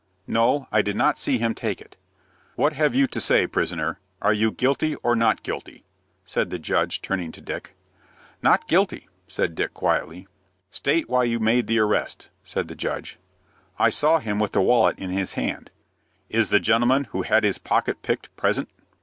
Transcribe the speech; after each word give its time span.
"No; 0.25 0.67
I 0.71 0.81
did 0.81 0.95
not 0.95 1.19
see 1.19 1.37
him 1.37 1.53
take 1.53 1.79
it." 1.79 1.95
"What 2.55 2.73
have 2.73 2.95
you 2.95 3.05
to 3.05 3.21
say, 3.21 3.45
prisoner? 3.45 3.99
Are 4.19 4.33
you 4.33 4.49
guilty 4.51 4.95
or 5.03 5.15
not 5.15 5.43
guilty?" 5.43 5.83
said 6.25 6.49
the 6.49 6.57
judge, 6.57 7.03
turning 7.03 7.31
to 7.33 7.39
Dick. 7.39 7.75
"Not 8.41 8.67
guilty," 8.67 9.09
said 9.27 9.53
Dick, 9.53 9.75
quietly. 9.75 10.25
"State 10.71 11.07
why 11.07 11.25
you 11.25 11.39
made 11.39 11.67
the 11.67 11.77
arrest," 11.77 12.29
said 12.43 12.67
the 12.67 12.73
judge. 12.73 13.19
"I 13.77 13.91
saw 13.91 14.17
him 14.17 14.39
with 14.39 14.53
the 14.53 14.61
wallet 14.63 14.97
in 14.97 15.11
his 15.11 15.33
hand." 15.33 15.69
"Is 16.29 16.49
the 16.49 16.59
gentleman 16.59 17.03
who 17.11 17.21
had 17.21 17.43
his 17.43 17.59
pocket 17.59 18.01
picked, 18.01 18.35
present?" 18.35 18.69